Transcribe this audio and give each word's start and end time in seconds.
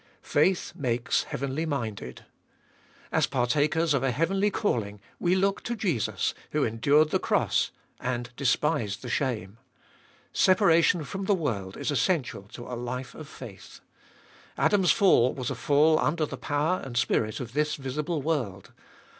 Faith 0.23 0.73
makes 0.75 1.25
heavenly 1.25 1.63
minded. 1.63 2.25
As 3.11 3.27
partakers 3.27 3.93
of 3.93 4.01
a 4.01 4.09
heavenly 4.09 4.49
calling 4.49 4.99
we 5.19 5.35
look 5.35 5.61
to 5.61 5.75
Jesus, 5.75 6.33
who 6.53 6.63
endured 6.63 7.11
the 7.11 7.19
cross 7.19 7.69
and 7.99 8.31
despised 8.35 9.03
the 9.03 9.09
shame. 9.09 9.59
Separation 10.33 11.03
from 11.03 11.25
the 11.25 11.35
world 11.35 11.77
is 11.77 11.91
essential 11.91 12.47
to 12.51 12.63
a 12.65 12.73
life 12.73 13.13
of 13.13 13.27
faith. 13.27 13.79
Adam's 14.57 14.91
fall 14.91 15.35
was 15.35 15.51
a 15.51 15.55
fall 15.55 15.99
under 15.99 16.25
the 16.25 16.35
power 16.35 16.81
and 16.83 16.97
spirit 16.97 17.39
of 17.39 17.53
this 17.53 17.75
visible 17.75 18.23
world. 18.23 18.71